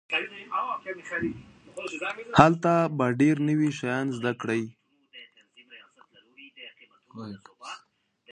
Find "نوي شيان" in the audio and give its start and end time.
3.49-4.05